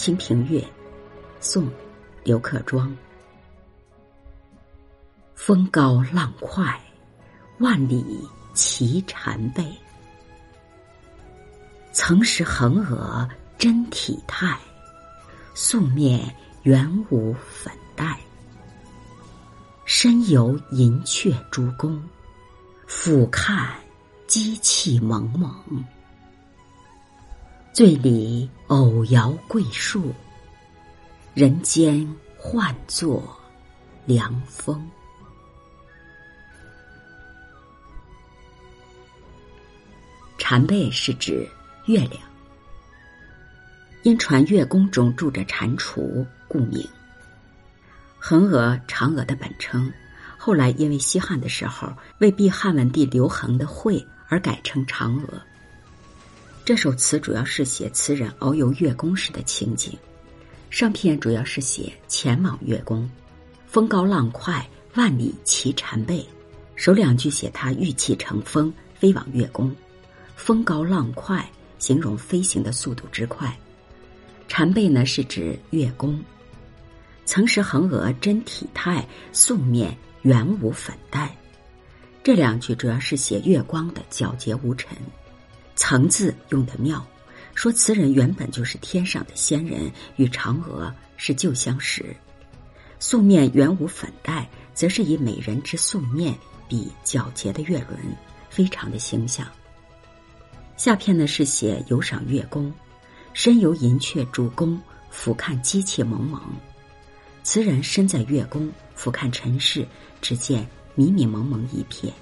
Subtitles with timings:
[0.02, 0.58] 《清平乐》，
[1.40, 1.66] 宋·
[2.24, 2.96] 刘克庄。
[5.34, 6.80] 风高浪快，
[7.58, 9.62] 万里齐蝉背。
[11.92, 13.28] 曾识横娥
[13.58, 14.58] 真体态，
[15.52, 18.18] 素面原无粉黛。
[19.84, 22.02] 身游银雀诸宫，
[22.86, 23.74] 俯看
[24.26, 25.84] 机器蒙蒙。
[27.72, 30.12] 醉里偶摇桂树，
[31.34, 32.04] 人间
[32.36, 33.22] 唤作
[34.04, 34.84] 凉风。
[40.36, 41.48] 蝉背是指
[41.86, 42.20] 月亮，
[44.02, 46.84] 因传月宫中住着蟾蜍，故名。
[48.18, 49.90] 横额，嫦娥的本称，
[50.36, 55.40] 后来因为西汉的时候为避汉文帝刘恒的讳而改称嫦娥。
[56.64, 59.92] 这首词主要是写词人遨游月宫时的情景，
[60.68, 63.10] 上片主要是写前往月宫，
[63.66, 66.24] 风高浪快，万里齐蝉背。
[66.76, 69.74] 首两句写他御气乘风飞往月宫，
[70.36, 71.44] 风高浪快
[71.78, 73.58] 形容飞行的速度之快，
[74.46, 76.22] 蝉背呢是指月宫。
[77.24, 81.34] 曾识横额真体态，素面原无粉黛。
[82.22, 84.96] 这两句主要是写月光的皎洁无尘。
[85.82, 87.04] 曾字用的妙，
[87.54, 92.14] 说词人原本就是天上的仙人，与嫦娥是旧相识。
[92.98, 96.34] 素面原无粉黛，则是以美人之素面
[96.68, 97.98] 比皎洁的月轮，
[98.50, 99.48] 非常的形象。
[100.76, 102.70] 下片呢是写游赏月宫，
[103.32, 104.78] 身游银雀珠宫，
[105.10, 106.38] 俯瞰机器蒙蒙。
[107.42, 109.88] 词人身在月宫，俯瞰尘世，
[110.20, 112.12] 只见迷迷蒙蒙一片。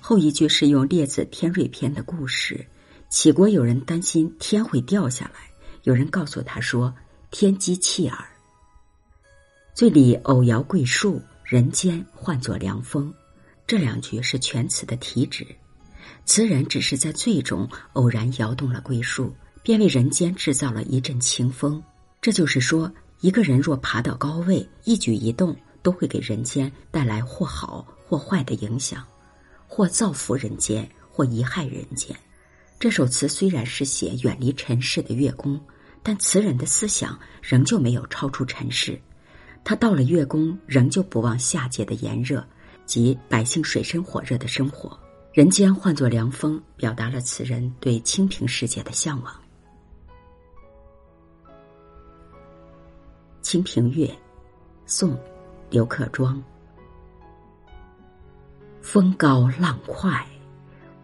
[0.00, 2.64] 后一句是用《列子·天瑞篇》的故事。
[3.12, 5.40] 齐国有人担心天会掉下来，
[5.82, 6.92] 有人告诉他说
[7.30, 8.18] ：“天机气耳。”
[9.76, 13.12] 醉里偶摇桂树，人间唤作凉风。
[13.66, 15.46] 这两句是全词的题旨。
[16.24, 19.30] 词人只是在醉中偶然摇动了桂树，
[19.62, 21.82] 便为人间制造了一阵清风。
[22.22, 29.06] 这就是说，一个人若爬到高位，一举一动都会给人间带来或好或坏的影响，
[29.68, 32.16] 或造福人间，或贻害人间。
[32.82, 35.60] 这首词虽然是写远离尘世的月宫，
[36.02, 39.00] 但词人的思想仍旧没有超出尘世。
[39.62, 42.44] 他到了月宫，仍旧不忘夏节的炎热
[42.84, 44.98] 及百姓水深火热的生活。
[45.32, 49.32] 人间换作凉风，表达了词人对清平世界的向往。
[53.42, 54.08] 《清平乐》，
[54.86, 55.16] 宋，
[55.70, 56.42] 刘克庄。
[58.80, 60.26] 风高浪快，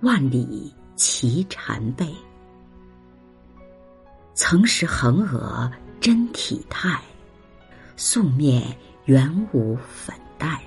[0.00, 0.74] 万里。
[0.98, 2.12] 齐蝉背，
[4.34, 5.70] 曾识横娥
[6.00, 7.00] 真体态，
[7.96, 10.60] 素面原无粉黛。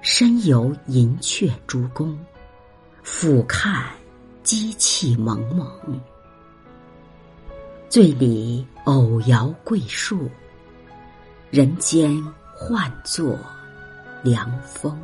[0.00, 2.18] 身游银雀珠宫，
[3.02, 3.90] 俯看
[4.42, 6.00] 机器蒙蒙。
[7.90, 10.30] 醉里偶摇桂树，
[11.50, 12.24] 人间
[12.54, 13.38] 唤作
[14.22, 14.98] 凉风。